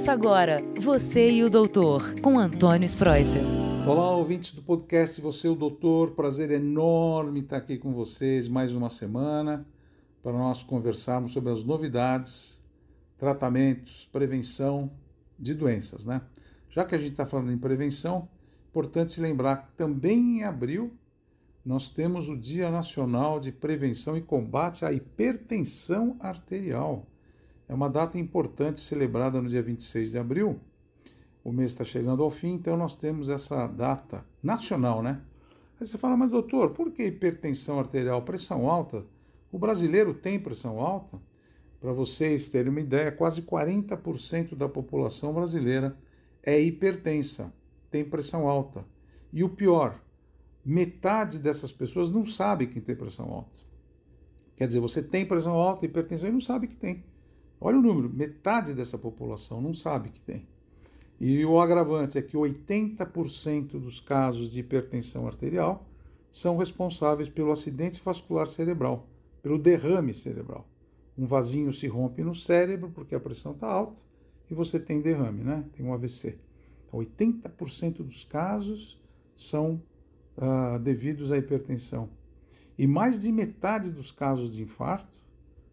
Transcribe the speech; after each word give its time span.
Ouça 0.00 0.12
agora 0.12 0.62
Você 0.80 1.30
e 1.30 1.44
o 1.44 1.50
Doutor, 1.50 2.18
com 2.22 2.38
Antônio 2.38 2.86
Spreuser. 2.86 3.42
Olá, 3.86 4.10
ouvintes 4.12 4.54
do 4.54 4.62
podcast 4.62 5.20
Você 5.20 5.46
e 5.46 5.50
o 5.50 5.54
Doutor. 5.54 6.12
Prazer 6.12 6.50
enorme 6.50 7.40
estar 7.40 7.58
aqui 7.58 7.76
com 7.76 7.92
vocês 7.92 8.48
mais 8.48 8.72
uma 8.72 8.88
semana 8.88 9.66
para 10.22 10.32
nós 10.32 10.62
conversarmos 10.62 11.32
sobre 11.32 11.52
as 11.52 11.64
novidades, 11.64 12.58
tratamentos, 13.18 14.08
prevenção 14.10 14.90
de 15.38 15.52
doenças, 15.52 16.06
né? 16.06 16.22
Já 16.70 16.82
que 16.86 16.94
a 16.94 16.98
gente 16.98 17.10
está 17.10 17.26
falando 17.26 17.52
em 17.52 17.58
prevenção, 17.58 18.26
importante 18.70 19.12
se 19.12 19.20
lembrar 19.20 19.66
que 19.66 19.72
também 19.76 20.38
em 20.38 20.44
abril 20.44 20.94
nós 21.62 21.90
temos 21.90 22.26
o 22.30 22.38
Dia 22.38 22.70
Nacional 22.70 23.38
de 23.38 23.52
Prevenção 23.52 24.16
e 24.16 24.22
Combate 24.22 24.82
à 24.82 24.94
Hipertensão 24.94 26.16
Arterial. 26.20 27.06
É 27.70 27.72
uma 27.72 27.88
data 27.88 28.18
importante 28.18 28.80
celebrada 28.80 29.40
no 29.40 29.48
dia 29.48 29.62
26 29.62 30.10
de 30.10 30.18
abril. 30.18 30.58
O 31.44 31.52
mês 31.52 31.70
está 31.70 31.84
chegando 31.84 32.20
ao 32.20 32.28
fim, 32.28 32.54
então 32.54 32.76
nós 32.76 32.96
temos 32.96 33.28
essa 33.28 33.68
data 33.68 34.26
nacional, 34.42 35.00
né? 35.00 35.20
Aí 35.80 35.86
você 35.86 35.96
fala, 35.96 36.16
mas 36.16 36.32
doutor, 36.32 36.70
por 36.70 36.90
que 36.90 37.04
hipertensão 37.06 37.78
arterial? 37.78 38.22
Pressão 38.22 38.68
alta? 38.68 39.06
O 39.52 39.58
brasileiro 39.58 40.12
tem 40.12 40.36
pressão 40.40 40.80
alta? 40.80 41.16
Para 41.80 41.92
vocês 41.92 42.48
terem 42.48 42.72
uma 42.72 42.80
ideia, 42.80 43.12
quase 43.12 43.40
40% 43.40 44.56
da 44.56 44.68
população 44.68 45.32
brasileira 45.32 45.96
é 46.42 46.60
hipertensa, 46.60 47.52
tem 47.88 48.04
pressão 48.04 48.48
alta. 48.48 48.84
E 49.32 49.44
o 49.44 49.48
pior, 49.48 50.02
metade 50.64 51.38
dessas 51.38 51.70
pessoas 51.70 52.10
não 52.10 52.26
sabe 52.26 52.66
que 52.66 52.80
tem 52.80 52.96
pressão 52.96 53.30
alta. 53.32 53.60
Quer 54.56 54.66
dizer, 54.66 54.80
você 54.80 55.00
tem 55.00 55.24
pressão 55.24 55.54
alta, 55.54 55.86
hipertensão 55.86 56.28
e 56.28 56.32
não 56.32 56.40
sabe 56.40 56.66
que 56.66 56.76
tem. 56.76 57.04
Olha 57.60 57.78
o 57.78 57.82
número, 57.82 58.08
metade 58.08 58.72
dessa 58.72 58.96
população 58.96 59.60
não 59.60 59.74
sabe 59.74 60.08
que 60.08 60.20
tem. 60.20 60.48
E 61.20 61.44
o 61.44 61.60
agravante 61.60 62.16
é 62.16 62.22
que 62.22 62.36
80% 62.36 63.72
dos 63.78 64.00
casos 64.00 64.50
de 64.50 64.60
hipertensão 64.60 65.26
arterial 65.26 65.86
são 66.30 66.56
responsáveis 66.56 67.28
pelo 67.28 67.52
acidente 67.52 68.00
vascular 68.02 68.46
cerebral, 68.46 69.06
pelo 69.42 69.58
derrame 69.58 70.14
cerebral. 70.14 70.66
Um 71.18 71.26
vasinho 71.26 71.72
se 71.72 71.86
rompe 71.86 72.22
no 72.22 72.34
cérebro 72.34 72.90
porque 72.90 73.14
a 73.14 73.20
pressão 73.20 73.52
está 73.52 73.66
alta 73.66 74.00
e 74.50 74.54
você 74.54 74.80
tem 74.80 75.02
derrame, 75.02 75.44
né? 75.44 75.64
Tem 75.76 75.84
um 75.84 75.92
AVC. 75.92 76.38
Então, 76.86 77.00
80% 77.00 77.98
dos 77.98 78.24
casos 78.24 78.98
são 79.34 79.82
uh, 80.38 80.78
devidos 80.78 81.30
à 81.30 81.36
hipertensão. 81.36 82.08
E 82.78 82.86
mais 82.86 83.18
de 83.18 83.30
metade 83.30 83.90
dos 83.90 84.10
casos 84.10 84.50
de 84.50 84.62
infarto 84.62 85.20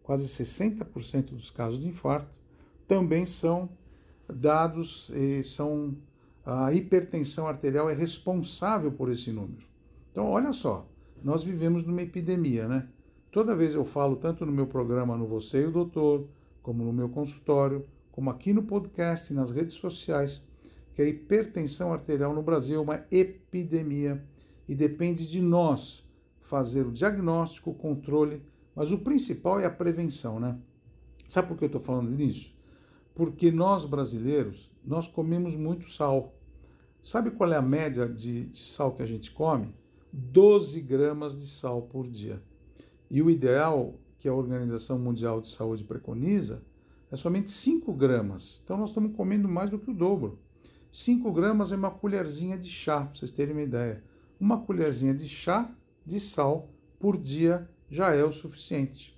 quase 0.08 0.26
60% 0.26 1.34
dos 1.34 1.50
casos 1.50 1.82
de 1.82 1.86
infarto 1.86 2.40
também 2.86 3.26
são 3.26 3.68
dados 4.26 5.10
e 5.14 5.42
são 5.42 5.94
a 6.46 6.72
hipertensão 6.72 7.46
arterial 7.46 7.90
é 7.90 7.92
responsável 7.92 8.90
por 8.90 9.10
esse 9.10 9.30
número. 9.30 9.66
Então, 10.10 10.24
olha 10.30 10.50
só, 10.50 10.88
nós 11.22 11.42
vivemos 11.42 11.84
numa 11.84 12.00
epidemia, 12.00 12.66
né? 12.66 12.88
Toda 13.30 13.54
vez 13.54 13.74
eu 13.74 13.84
falo, 13.84 14.16
tanto 14.16 14.46
no 14.46 14.52
meu 14.52 14.66
programa 14.66 15.14
no 15.14 15.26
Você 15.26 15.60
e 15.60 15.66
o 15.66 15.70
Doutor, 15.70 16.26
como 16.62 16.82
no 16.84 16.92
meu 16.92 17.10
consultório, 17.10 17.84
como 18.10 18.30
aqui 18.30 18.54
no 18.54 18.62
podcast 18.62 19.34
nas 19.34 19.50
redes 19.50 19.74
sociais, 19.74 20.42
que 20.94 21.02
a 21.02 21.06
hipertensão 21.06 21.92
arterial 21.92 22.32
no 22.32 22.40
Brasil 22.40 22.78
é 22.78 22.82
uma 22.82 23.04
epidemia 23.10 24.24
e 24.66 24.74
depende 24.74 25.26
de 25.26 25.42
nós 25.42 26.02
fazer 26.40 26.86
o 26.86 26.92
diagnóstico, 26.92 27.72
o 27.72 27.74
controle 27.74 28.42
mas 28.78 28.92
o 28.92 28.98
principal 28.98 29.58
é 29.58 29.64
a 29.64 29.70
prevenção, 29.70 30.38
né? 30.38 30.56
Sabe 31.28 31.48
por 31.48 31.58
que 31.58 31.64
eu 31.64 31.66
estou 31.66 31.80
falando 31.80 32.14
disso? 32.14 32.54
Porque 33.12 33.50
nós 33.50 33.84
brasileiros, 33.84 34.70
nós 34.84 35.08
comemos 35.08 35.56
muito 35.56 35.90
sal. 35.90 36.32
Sabe 37.02 37.32
qual 37.32 37.52
é 37.52 37.56
a 37.56 37.60
média 37.60 38.08
de, 38.08 38.44
de 38.46 38.64
sal 38.64 38.92
que 38.94 39.02
a 39.02 39.06
gente 39.06 39.32
come? 39.32 39.74
12 40.12 40.80
gramas 40.80 41.36
de 41.36 41.48
sal 41.48 41.82
por 41.82 42.06
dia. 42.06 42.40
E 43.10 43.20
o 43.20 43.28
ideal 43.28 43.96
que 44.20 44.28
a 44.28 44.32
Organização 44.32 44.96
Mundial 44.96 45.40
de 45.40 45.48
Saúde 45.48 45.82
preconiza 45.82 46.62
é 47.10 47.16
somente 47.16 47.50
5 47.50 47.92
gramas. 47.92 48.60
Então 48.62 48.76
nós 48.76 48.90
estamos 48.90 49.12
comendo 49.16 49.48
mais 49.48 49.70
do 49.70 49.80
que 49.80 49.90
o 49.90 49.94
dobro. 49.94 50.38
5 50.88 51.32
gramas 51.32 51.72
é 51.72 51.76
uma 51.76 51.90
colherzinha 51.90 52.56
de 52.56 52.68
chá, 52.68 53.00
para 53.00 53.18
vocês 53.18 53.32
terem 53.32 53.56
uma 53.56 53.62
ideia. 53.62 54.04
Uma 54.38 54.60
colherzinha 54.60 55.12
de 55.12 55.28
chá 55.28 55.68
de 56.06 56.20
sal 56.20 56.70
por 57.00 57.16
dia 57.16 57.68
já 57.90 58.14
é 58.14 58.22
o 58.22 58.32
suficiente. 58.32 59.16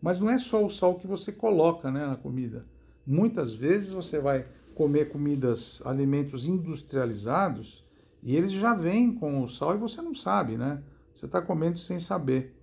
Mas 0.00 0.18
não 0.18 0.28
é 0.30 0.38
só 0.38 0.64
o 0.64 0.70
sal 0.70 0.96
que 0.96 1.06
você 1.06 1.30
coloca 1.30 1.90
né, 1.90 2.06
na 2.06 2.16
comida. 2.16 2.66
Muitas 3.06 3.52
vezes 3.52 3.90
você 3.90 4.18
vai 4.18 4.46
comer 4.74 5.10
comidas, 5.10 5.82
alimentos 5.84 6.46
industrializados 6.46 7.84
e 8.22 8.36
eles 8.36 8.52
já 8.52 8.74
vêm 8.74 9.14
com 9.14 9.42
o 9.42 9.48
sal 9.48 9.74
e 9.74 9.78
você 9.78 10.00
não 10.00 10.14
sabe, 10.14 10.56
né? 10.56 10.82
Você 11.12 11.26
está 11.26 11.42
comendo 11.42 11.78
sem 11.78 11.98
saber. 11.98 12.56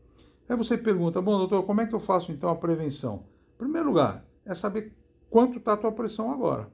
Aí 0.47 0.55
você 0.55 0.77
pergunta, 0.77 1.21
bom, 1.21 1.37
doutor, 1.37 1.63
como 1.63 1.81
é 1.81 1.85
que 1.85 1.93
eu 1.93 1.99
faço 1.99 2.31
então 2.31 2.49
a 2.49 2.55
prevenção? 2.55 3.23
Em 3.55 3.57
primeiro 3.59 3.87
lugar, 3.89 4.25
é 4.45 4.55
saber 4.55 4.93
quanto 5.29 5.59
está 5.59 5.73
a 5.73 5.77
tua 5.77 5.91
pressão 5.91 6.31
agora. 6.31 6.71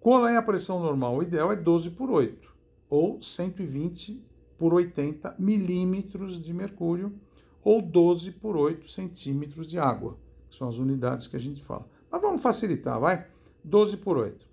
Qual 0.00 0.26
é 0.26 0.36
a 0.36 0.42
pressão 0.42 0.80
normal? 0.80 1.16
O 1.16 1.22
ideal 1.22 1.50
é 1.50 1.56
12 1.56 1.90
por 1.90 2.10
8, 2.10 2.54
ou 2.90 3.22
120 3.22 4.22
por 4.58 4.74
80 4.74 5.34
milímetros 5.38 6.38
de 6.40 6.52
mercúrio 6.52 7.18
ou 7.64 7.80
12 7.80 8.32
por 8.32 8.56
8 8.56 8.88
centímetros 8.88 9.66
de 9.66 9.78
água, 9.78 10.18
que 10.50 10.56
são 10.56 10.68
as 10.68 10.76
unidades 10.76 11.26
que 11.26 11.36
a 11.36 11.40
gente 11.40 11.62
fala. 11.64 11.88
Mas 12.10 12.20
vamos 12.20 12.42
facilitar, 12.42 13.00
vai? 13.00 13.26
12 13.64 13.96
por 13.96 14.18
8. 14.18 14.46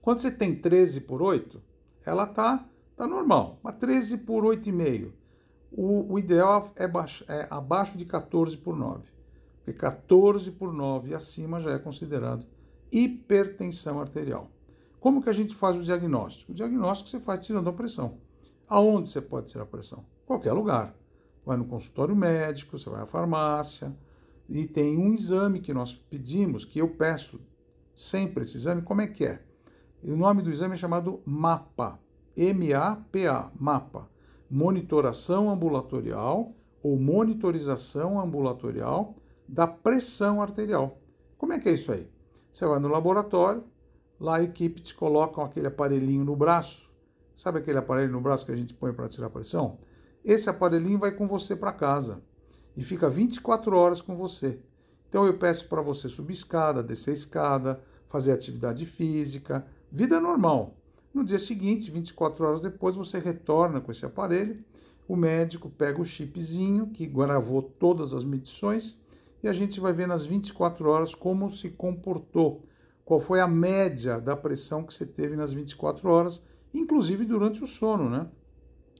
Quando 0.00 0.20
você 0.20 0.30
tem 0.30 0.54
13 0.54 1.00
por 1.00 1.20
8, 1.20 1.60
ela 2.06 2.24
está 2.24 2.64
tá 2.96 3.06
normal, 3.06 3.58
mas 3.62 3.76
13 3.76 4.18
por 4.18 4.44
8,5. 4.44 5.10
O, 5.70 6.14
o 6.14 6.18
ideal 6.18 6.72
é, 6.76 6.86
baixo, 6.86 7.24
é 7.28 7.46
abaixo 7.50 7.98
de 7.98 8.04
14 8.04 8.56
por 8.56 8.74
9. 8.76 9.02
Porque 9.58 9.72
14 9.72 10.50
por 10.52 10.72
9 10.72 11.10
e 11.10 11.14
acima 11.14 11.60
já 11.60 11.72
é 11.72 11.78
considerado 11.78 12.46
hipertensão 12.90 14.00
arterial. 14.00 14.50
Como 14.98 15.22
que 15.22 15.28
a 15.28 15.32
gente 15.32 15.54
faz 15.54 15.76
o 15.76 15.82
diagnóstico? 15.82 16.52
O 16.52 16.54
diagnóstico 16.54 17.10
você 17.10 17.20
faz 17.20 17.44
tirando 17.44 17.68
a 17.68 17.72
pressão. 17.72 18.14
Aonde 18.66 19.10
você 19.10 19.20
pode 19.20 19.48
tirar 19.48 19.64
a 19.64 19.66
pressão? 19.66 20.04
Qualquer 20.26 20.52
lugar 20.52 20.94
vai 21.48 21.56
no 21.56 21.64
consultório 21.64 22.14
médico, 22.14 22.78
você 22.78 22.90
vai 22.90 23.00
à 23.00 23.06
farmácia 23.06 23.96
e 24.46 24.66
tem 24.66 24.98
um 24.98 25.14
exame 25.14 25.60
que 25.60 25.72
nós 25.72 25.94
pedimos, 25.94 26.62
que 26.62 26.78
eu 26.78 26.90
peço 26.90 27.40
sempre 27.94 28.42
esse 28.42 28.58
exame, 28.58 28.82
como 28.82 29.00
é 29.00 29.06
que 29.06 29.24
é? 29.24 29.42
O 30.04 30.14
nome 30.14 30.42
do 30.42 30.50
exame 30.50 30.74
é 30.74 30.76
chamado 30.76 31.22
MAPA, 31.24 31.98
M-A-P-A, 32.36 33.50
MAPA, 33.58 34.06
monitoração 34.50 35.48
ambulatorial 35.48 36.54
ou 36.82 36.98
monitorização 36.98 38.20
ambulatorial 38.20 39.16
da 39.48 39.66
pressão 39.66 40.42
arterial. 40.42 41.00
Como 41.38 41.54
é 41.54 41.58
que 41.58 41.70
é 41.70 41.72
isso 41.72 41.90
aí? 41.90 42.06
Você 42.52 42.66
vai 42.66 42.78
no 42.78 42.88
laboratório, 42.88 43.64
lá 44.20 44.36
a 44.36 44.42
equipe 44.42 44.82
te 44.82 44.94
coloca 44.94 45.42
aquele 45.42 45.68
aparelhinho 45.68 46.26
no 46.26 46.36
braço. 46.36 46.86
Sabe 47.34 47.60
aquele 47.60 47.78
aparelho 47.78 48.12
no 48.12 48.20
braço 48.20 48.44
que 48.44 48.52
a 48.52 48.56
gente 48.56 48.74
põe 48.74 48.92
para 48.92 49.08
tirar 49.08 49.28
a 49.28 49.30
pressão? 49.30 49.78
Esse 50.30 50.50
aparelhinho 50.50 50.98
vai 50.98 51.10
com 51.10 51.26
você 51.26 51.56
para 51.56 51.72
casa 51.72 52.20
e 52.76 52.84
fica 52.84 53.08
24 53.08 53.74
horas 53.74 54.02
com 54.02 54.14
você. 54.14 54.58
Então 55.08 55.24
eu 55.24 55.38
peço 55.38 55.66
para 55.68 55.80
você 55.80 56.06
subir 56.06 56.34
escada, 56.34 56.82
descer 56.82 57.14
escada, 57.14 57.80
fazer 58.08 58.32
atividade 58.32 58.84
física, 58.84 59.66
vida 59.90 60.20
normal. 60.20 60.76
No 61.14 61.24
dia 61.24 61.38
seguinte, 61.38 61.90
24 61.90 62.44
horas 62.44 62.60
depois, 62.60 62.94
você 62.94 63.18
retorna 63.18 63.80
com 63.80 63.90
esse 63.90 64.04
aparelho, 64.04 64.62
o 65.08 65.16
médico 65.16 65.70
pega 65.70 65.98
o 65.98 66.04
chipzinho 66.04 66.88
que 66.88 67.06
gravou 67.06 67.62
todas 67.62 68.12
as 68.12 68.22
medições 68.22 68.98
e 69.42 69.48
a 69.48 69.54
gente 69.54 69.80
vai 69.80 69.94
ver 69.94 70.06
nas 70.06 70.26
24 70.26 70.90
horas 70.90 71.14
como 71.14 71.50
se 71.50 71.70
comportou, 71.70 72.66
qual 73.02 73.18
foi 73.18 73.40
a 73.40 73.48
média 73.48 74.20
da 74.20 74.36
pressão 74.36 74.84
que 74.84 74.92
você 74.92 75.06
teve 75.06 75.36
nas 75.36 75.54
24 75.54 76.06
horas, 76.06 76.42
inclusive 76.74 77.24
durante 77.24 77.64
o 77.64 77.66
sono, 77.66 78.10
né? 78.10 78.26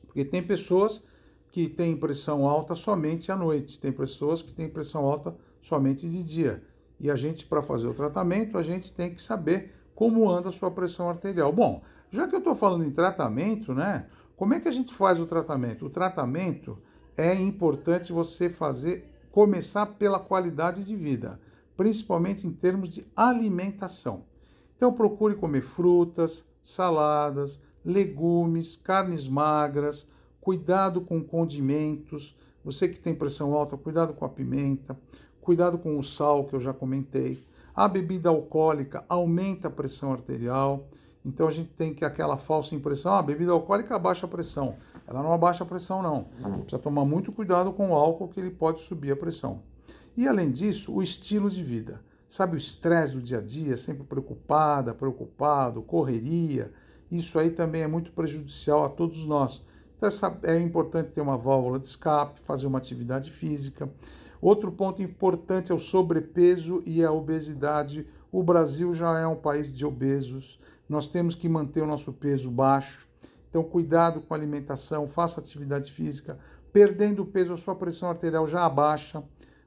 Porque 0.06 0.24
tem 0.24 0.42
pessoas 0.42 1.02
que 1.50 1.68
têm 1.68 1.96
pressão 1.96 2.46
alta 2.46 2.74
somente 2.74 3.32
à 3.32 3.36
noite, 3.36 3.80
tem 3.80 3.92
pessoas 3.92 4.42
que 4.42 4.52
têm 4.52 4.68
pressão 4.68 5.04
alta 5.04 5.34
somente 5.62 6.08
de 6.08 6.22
dia. 6.22 6.62
E 7.00 7.10
a 7.10 7.16
gente, 7.16 7.46
para 7.46 7.62
fazer 7.62 7.86
o 7.86 7.94
tratamento, 7.94 8.58
a 8.58 8.62
gente 8.62 8.92
tem 8.92 9.14
que 9.14 9.22
saber 9.22 9.74
como 9.94 10.28
anda 10.30 10.48
a 10.48 10.52
sua 10.52 10.70
pressão 10.70 11.08
arterial. 11.08 11.52
Bom, 11.52 11.82
já 12.10 12.26
que 12.26 12.34
eu 12.34 12.38
estou 12.38 12.54
falando 12.54 12.84
em 12.84 12.90
tratamento, 12.90 13.74
né? 13.74 14.06
Como 14.36 14.54
é 14.54 14.60
que 14.60 14.68
a 14.68 14.72
gente 14.72 14.94
faz 14.94 15.20
o 15.20 15.26
tratamento? 15.26 15.86
O 15.86 15.90
tratamento 15.90 16.78
é 17.16 17.34
importante 17.34 18.12
você 18.12 18.48
fazer, 18.48 19.12
começar 19.32 19.86
pela 19.86 20.20
qualidade 20.20 20.84
de 20.84 20.94
vida, 20.94 21.40
principalmente 21.76 22.46
em 22.46 22.52
termos 22.52 22.88
de 22.88 23.06
alimentação. 23.16 24.24
Então 24.76 24.92
procure 24.92 25.34
comer 25.34 25.62
frutas, 25.62 26.46
saladas, 26.60 27.60
legumes, 27.84 28.76
carnes 28.76 29.26
magras, 29.26 30.08
cuidado 30.48 31.02
com 31.02 31.22
condimentos. 31.22 32.34
Você 32.64 32.88
que 32.88 32.98
tem 32.98 33.14
pressão 33.14 33.52
alta, 33.52 33.76
cuidado 33.76 34.14
com 34.14 34.24
a 34.24 34.30
pimenta, 34.30 34.98
cuidado 35.42 35.76
com 35.76 35.98
o 35.98 36.02
sal 36.02 36.44
que 36.44 36.54
eu 36.54 36.60
já 36.60 36.72
comentei. 36.72 37.44
A 37.74 37.86
bebida 37.86 38.30
alcoólica 38.30 39.04
aumenta 39.10 39.68
a 39.68 39.70
pressão 39.70 40.10
arterial. 40.10 40.88
Então 41.22 41.46
a 41.46 41.50
gente 41.50 41.68
tem 41.76 41.92
que 41.92 42.02
aquela 42.02 42.38
falsa 42.38 42.74
impressão, 42.74 43.12
ah, 43.12 43.18
a 43.18 43.22
bebida 43.22 43.52
alcoólica 43.52 43.94
abaixa 43.94 44.24
a 44.24 44.28
pressão. 44.28 44.76
Ela 45.06 45.22
não 45.22 45.34
abaixa 45.34 45.64
a 45.64 45.66
pressão, 45.66 46.02
não. 46.02 46.24
Precisa 46.60 46.78
tomar 46.78 47.04
muito 47.04 47.30
cuidado 47.30 47.70
com 47.70 47.90
o 47.90 47.94
álcool, 47.94 48.28
que 48.28 48.40
ele 48.40 48.50
pode 48.50 48.80
subir 48.80 49.12
a 49.12 49.16
pressão. 49.16 49.60
E 50.16 50.26
além 50.26 50.50
disso, 50.50 50.94
o 50.94 51.02
estilo 51.02 51.50
de 51.50 51.62
vida. 51.62 52.00
Sabe 52.26 52.54
o 52.54 52.56
estresse 52.56 53.12
do 53.12 53.20
dia 53.20 53.36
a 53.36 53.42
dia, 53.42 53.76
sempre 53.76 54.02
preocupada, 54.02 54.94
preocupado, 54.94 55.82
correria. 55.82 56.72
Isso 57.12 57.38
aí 57.38 57.50
também 57.50 57.82
é 57.82 57.86
muito 57.86 58.12
prejudicial 58.12 58.82
a 58.86 58.88
todos 58.88 59.26
nós. 59.26 59.62
Então 59.98 60.38
é 60.44 60.56
importante 60.60 61.10
ter 61.10 61.20
uma 61.20 61.36
válvula 61.36 61.76
de 61.76 61.86
escape, 61.86 62.40
fazer 62.40 62.68
uma 62.68 62.78
atividade 62.78 63.32
física. 63.32 63.90
Outro 64.40 64.70
ponto 64.70 65.02
importante 65.02 65.72
é 65.72 65.74
o 65.74 65.78
sobrepeso 65.80 66.80
e 66.86 67.04
a 67.04 67.10
obesidade. 67.10 68.06
O 68.30 68.40
Brasil 68.40 68.94
já 68.94 69.18
é 69.18 69.26
um 69.26 69.34
país 69.34 69.72
de 69.72 69.84
obesos. 69.84 70.60
Nós 70.88 71.08
temos 71.08 71.34
que 71.34 71.48
manter 71.48 71.82
o 71.82 71.86
nosso 71.86 72.12
peso 72.12 72.48
baixo. 72.48 73.08
Então, 73.50 73.64
cuidado 73.64 74.20
com 74.20 74.32
a 74.32 74.36
alimentação, 74.36 75.08
faça 75.08 75.40
atividade 75.40 75.90
física. 75.90 76.38
Perdendo 76.72 77.26
peso, 77.26 77.54
a 77.54 77.56
sua 77.56 77.74
pressão 77.74 78.08
arterial 78.08 78.46
já 78.46 78.64
abaixa. 78.64 79.24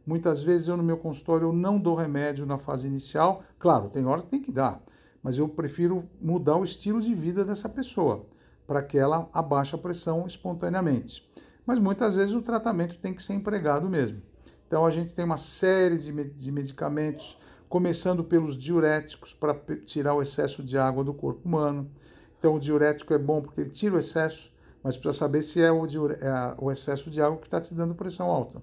Muitas 0.08 0.42
vezes 0.42 0.70
eu 0.70 0.78
no 0.78 0.84
meu 0.84 0.98
consultório 0.98 1.50
eu 1.50 1.54
não 1.54 1.78
dou 1.78 1.94
remédio 1.94 2.46
na 2.46 2.58
fase 2.58 2.88
inicial. 2.88 3.44
Claro, 3.60 3.90
tem 3.90 4.06
horas 4.06 4.24
que 4.24 4.30
tem 4.30 4.42
que 4.42 4.52
dar, 4.52 4.82
mas 5.22 5.38
eu 5.38 5.48
prefiro 5.50 6.06
mudar 6.22 6.56
o 6.56 6.64
estilo 6.64 7.02
de 7.02 7.14
vida 7.14 7.44
dessa 7.44 7.68
pessoa 7.68 8.26
para 8.66 8.82
que 8.82 8.98
ela 8.98 9.30
abaixe 9.34 9.76
a 9.76 9.78
pressão 9.78 10.26
espontaneamente. 10.26 11.30
Mas 11.66 11.80
muitas 11.80 12.16
vezes 12.16 12.34
o 12.34 12.42
tratamento 12.42 12.98
tem 12.98 13.14
que 13.14 13.22
ser 13.22 13.34
empregado 13.34 13.90
mesmo. 13.90 14.22
Então 14.68 14.86
a 14.86 14.92
gente 14.92 15.14
tem 15.14 15.26
uma 15.26 15.38
série 15.38 15.98
de 15.98 16.52
medicamentos, 16.52 17.38
começando 17.68 18.24
pelos 18.24 18.58
diuréticos 18.58 19.34
para 19.34 19.54
tirar 19.86 20.14
o 20.14 20.22
excesso 20.22 20.64
de 20.64 20.78
água 20.78 21.04
do 21.04 21.14
corpo 21.14 21.48
humano. 21.48 21.90
Então 22.38 22.56
o 22.56 22.60
diurético 22.60 23.14
é 23.14 23.18
bom 23.18 23.42
porque 23.42 23.62
ele 23.62 23.70
tira 23.70 23.96
o 23.96 24.00
excesso, 24.00 24.52
mas 24.84 24.98
precisa 24.98 25.20
saber 25.20 25.42
se 25.42 25.62
é 25.62 25.72
o, 25.72 25.86
é 25.86 26.56
o 26.58 26.72
excesso 26.72 27.10
de 27.10 27.22
água 27.22 27.38
que 27.38 27.48
está 27.48 27.62
te 27.62 27.74
dando 27.74 27.96
pressão 27.96 28.30
alta. 28.30 28.62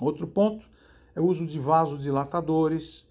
Outro 0.00 0.26
ponto 0.26 0.68
é 1.14 1.20
o 1.20 1.24
uso 1.24 1.46
de 1.46 1.58
vasodilatadores, 1.58 3.06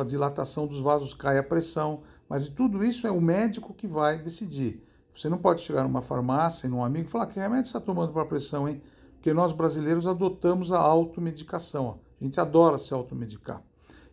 a 0.00 0.04
dilatação 0.04 0.66
dos 0.66 0.80
vasos 0.80 1.14
cai 1.14 1.38
a 1.38 1.42
pressão, 1.42 2.02
mas 2.28 2.48
tudo 2.48 2.84
isso 2.84 3.06
é 3.06 3.10
o 3.10 3.20
médico 3.20 3.74
que 3.74 3.86
vai 3.86 4.18
decidir. 4.18 4.84
Você 5.16 5.30
não 5.30 5.38
pode 5.38 5.62
chegar 5.62 5.82
numa 5.82 6.02
farmácia 6.02 6.66
e 6.66 6.70
num 6.70 6.84
amigo 6.84 7.08
e 7.08 7.10
falar 7.10 7.26
que 7.26 7.40
remédio 7.40 7.68
está 7.68 7.80
tomando 7.80 8.12
para 8.12 8.26
pressão, 8.26 8.68
hein? 8.68 8.82
Porque 9.14 9.32
nós 9.32 9.50
brasileiros 9.50 10.06
adotamos 10.06 10.70
a 10.70 10.78
automedicação. 10.78 11.98
A 12.20 12.24
gente 12.24 12.38
adora 12.38 12.76
se 12.76 12.92
automedicar. 12.92 13.62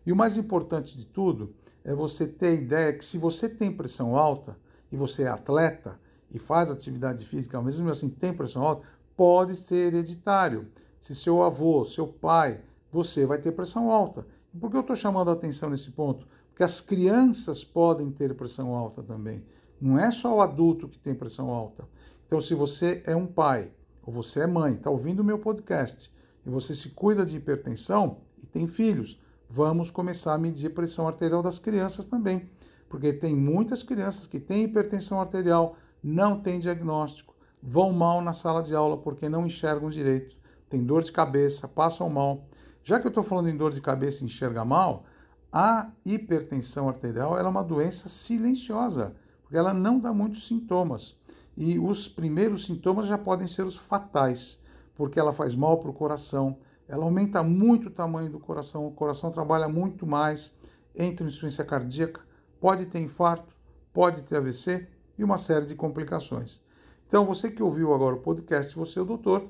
E 0.06 0.10
o 0.10 0.16
mais 0.16 0.38
importante 0.38 0.96
de 0.96 1.04
tudo 1.04 1.54
é 1.84 1.94
você 1.94 2.26
ter 2.26 2.46
a 2.46 2.52
ideia 2.52 2.92
que 2.94 3.04
se 3.04 3.18
você 3.18 3.50
tem 3.50 3.70
pressão 3.70 4.16
alta 4.16 4.56
e 4.90 4.96
você 4.96 5.24
é 5.24 5.28
atleta 5.28 6.00
e 6.30 6.38
faz 6.38 6.70
atividade 6.70 7.26
física, 7.26 7.60
mesmo 7.60 7.90
assim 7.90 8.08
tem 8.08 8.32
pressão 8.32 8.62
alta, 8.62 8.86
pode 9.14 9.56
ser 9.56 9.92
hereditário. 9.92 10.70
Se 10.98 11.14
seu 11.14 11.42
avô, 11.42 11.84
seu 11.84 12.06
pai, 12.06 12.62
você 12.90 13.26
vai 13.26 13.36
ter 13.36 13.52
pressão 13.52 13.90
alta. 13.90 14.26
Por 14.58 14.70
que 14.70 14.76
eu 14.78 14.80
estou 14.80 14.96
chamando 14.96 15.28
a 15.28 15.34
atenção 15.34 15.68
nesse 15.68 15.90
ponto? 15.90 16.26
Porque 16.48 16.62
as 16.62 16.80
crianças 16.80 17.62
podem 17.62 18.10
ter 18.10 18.34
pressão 18.34 18.74
alta 18.74 19.02
também. 19.02 19.44
Não 19.80 19.98
é 19.98 20.10
só 20.10 20.36
o 20.36 20.40
adulto 20.40 20.88
que 20.88 20.98
tem 20.98 21.14
pressão 21.14 21.50
alta. 21.50 21.86
Então, 22.26 22.40
se 22.40 22.54
você 22.54 23.02
é 23.06 23.14
um 23.14 23.26
pai 23.26 23.70
ou 24.02 24.12
você 24.12 24.40
é 24.40 24.46
mãe, 24.46 24.74
está 24.74 24.90
ouvindo 24.90 25.20
o 25.20 25.24
meu 25.24 25.38
podcast 25.38 26.12
e 26.44 26.50
você 26.50 26.74
se 26.74 26.90
cuida 26.90 27.24
de 27.24 27.36
hipertensão 27.36 28.18
e 28.42 28.46
tem 28.46 28.66
filhos, 28.66 29.20
vamos 29.48 29.90
começar 29.90 30.34
a 30.34 30.38
medir 30.38 30.70
a 30.70 30.74
pressão 30.74 31.06
arterial 31.06 31.42
das 31.42 31.58
crianças 31.58 32.06
também. 32.06 32.48
Porque 32.88 33.12
tem 33.12 33.34
muitas 33.34 33.82
crianças 33.82 34.26
que 34.26 34.38
têm 34.38 34.64
hipertensão 34.64 35.20
arterial, 35.20 35.76
não 36.02 36.40
têm 36.40 36.60
diagnóstico, 36.60 37.34
vão 37.62 37.92
mal 37.92 38.20
na 38.20 38.32
sala 38.32 38.62
de 38.62 38.74
aula 38.74 38.96
porque 38.98 39.28
não 39.28 39.46
enxergam 39.46 39.88
direito, 39.88 40.36
têm 40.68 40.84
dor 40.84 41.02
de 41.02 41.12
cabeça, 41.12 41.66
passam 41.66 42.08
mal. 42.10 42.46
Já 42.82 43.00
que 43.00 43.06
eu 43.06 43.10
estou 43.10 43.24
falando 43.24 43.48
em 43.48 43.56
dor 43.56 43.72
de 43.72 43.80
cabeça 43.80 44.22
e 44.22 44.26
enxerga 44.26 44.64
mal, 44.64 45.04
a 45.50 45.90
hipertensão 46.04 46.88
arterial 46.88 47.38
é 47.38 47.42
uma 47.42 47.64
doença 47.64 48.08
silenciosa 48.08 49.14
porque 49.44 49.56
ela 49.56 49.72
não 49.72 50.00
dá 50.00 50.12
muitos 50.12 50.48
sintomas. 50.48 51.16
E 51.56 51.78
os 51.78 52.08
primeiros 52.08 52.66
sintomas 52.66 53.06
já 53.06 53.16
podem 53.16 53.46
ser 53.46 53.62
os 53.62 53.76
fatais, 53.76 54.60
porque 54.96 55.20
ela 55.20 55.32
faz 55.32 55.54
mal 55.54 55.78
para 55.78 55.90
o 55.90 55.94
coração, 55.94 56.58
ela 56.88 57.04
aumenta 57.04 57.42
muito 57.42 57.86
o 57.86 57.90
tamanho 57.90 58.30
do 58.30 58.40
coração, 58.40 58.86
o 58.86 58.90
coração 58.90 59.30
trabalha 59.30 59.68
muito 59.68 60.06
mais, 60.06 60.52
entra 60.94 61.24
em 61.24 61.28
insuficiência 61.28 61.64
cardíaca, 61.64 62.20
pode 62.60 62.86
ter 62.86 62.98
infarto, 62.98 63.54
pode 63.92 64.22
ter 64.22 64.36
AVC 64.36 64.88
e 65.16 65.22
uma 65.22 65.38
série 65.38 65.66
de 65.66 65.74
complicações. 65.74 66.60
Então, 67.06 67.24
você 67.24 67.50
que 67.50 67.62
ouviu 67.62 67.94
agora 67.94 68.16
o 68.16 68.20
podcast, 68.20 68.74
você 68.74 68.98
é 68.98 69.02
o 69.02 69.04
doutor, 69.04 69.48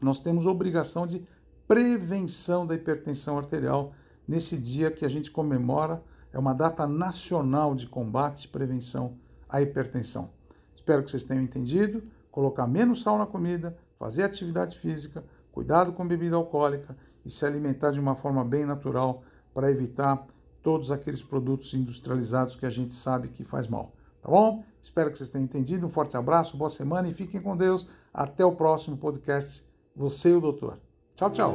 nós 0.00 0.20
temos 0.20 0.46
obrigação 0.46 1.06
de 1.06 1.26
prevenção 1.66 2.66
da 2.66 2.74
hipertensão 2.74 3.38
arterial 3.38 3.92
nesse 4.26 4.58
dia 4.58 4.90
que 4.90 5.04
a 5.04 5.08
gente 5.08 5.30
comemora, 5.30 6.02
é 6.32 6.38
uma 6.38 6.54
data 6.54 6.86
nacional 6.86 7.74
de 7.74 7.86
combate 7.86 8.44
e 8.44 8.48
prevenção 8.48 9.14
a 9.48 9.60
hipertensão. 9.60 10.30
Espero 10.76 11.02
que 11.02 11.10
vocês 11.10 11.24
tenham 11.24 11.42
entendido. 11.42 12.02
Colocar 12.30 12.66
menos 12.66 13.02
sal 13.02 13.18
na 13.18 13.26
comida, 13.26 13.76
fazer 13.98 14.22
atividade 14.22 14.78
física, 14.78 15.24
cuidado 15.50 15.92
com 15.92 16.06
bebida 16.06 16.36
alcoólica 16.36 16.96
e 17.24 17.30
se 17.30 17.44
alimentar 17.44 17.90
de 17.90 17.98
uma 17.98 18.14
forma 18.14 18.44
bem 18.44 18.64
natural 18.64 19.22
para 19.52 19.70
evitar 19.70 20.24
todos 20.62 20.92
aqueles 20.92 21.22
produtos 21.22 21.74
industrializados 21.74 22.54
que 22.54 22.64
a 22.64 22.70
gente 22.70 22.94
sabe 22.94 23.28
que 23.28 23.42
faz 23.42 23.66
mal. 23.66 23.92
Tá 24.22 24.28
bom? 24.28 24.62
Espero 24.82 25.10
que 25.10 25.18
vocês 25.18 25.30
tenham 25.30 25.44
entendido. 25.44 25.86
Um 25.86 25.90
forte 25.90 26.16
abraço, 26.16 26.56
boa 26.56 26.70
semana 26.70 27.08
e 27.08 27.14
fiquem 27.14 27.40
com 27.40 27.56
Deus. 27.56 27.88
Até 28.12 28.44
o 28.44 28.52
próximo 28.52 28.96
podcast. 28.96 29.64
Você 29.96 30.30
e 30.30 30.34
o 30.34 30.40
Doutor. 30.40 30.78
Tchau, 31.14 31.30
tchau. 31.30 31.54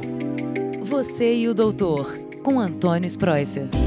Você 0.82 1.36
e 1.36 1.48
o 1.48 1.54
Doutor, 1.54 2.06
com 2.42 2.60
Antônio 2.60 3.06
Spreuser. 3.06 3.85